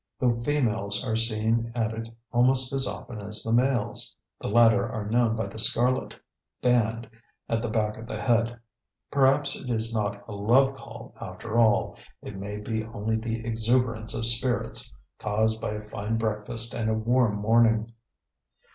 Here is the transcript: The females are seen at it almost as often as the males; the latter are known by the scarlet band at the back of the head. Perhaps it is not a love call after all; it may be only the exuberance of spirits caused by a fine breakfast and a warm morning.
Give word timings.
The 0.19 0.33
females 0.43 1.05
are 1.05 1.15
seen 1.15 1.71
at 1.75 1.93
it 1.93 2.09
almost 2.31 2.73
as 2.73 2.87
often 2.87 3.21
as 3.21 3.43
the 3.43 3.53
males; 3.53 4.17
the 4.39 4.47
latter 4.47 4.89
are 4.91 5.05
known 5.05 5.35
by 5.35 5.45
the 5.45 5.59
scarlet 5.59 6.15
band 6.59 7.07
at 7.47 7.61
the 7.61 7.69
back 7.69 7.97
of 7.97 8.07
the 8.07 8.19
head. 8.19 8.57
Perhaps 9.11 9.55
it 9.57 9.69
is 9.69 9.93
not 9.93 10.27
a 10.27 10.31
love 10.31 10.73
call 10.73 11.13
after 11.21 11.59
all; 11.59 11.97
it 12.23 12.35
may 12.35 12.57
be 12.57 12.83
only 12.83 13.15
the 13.15 13.45
exuberance 13.45 14.15
of 14.15 14.25
spirits 14.25 14.91
caused 15.19 15.61
by 15.61 15.69
a 15.73 15.87
fine 15.87 16.17
breakfast 16.17 16.73
and 16.73 16.89
a 16.89 16.95
warm 16.95 17.35
morning. 17.35 17.91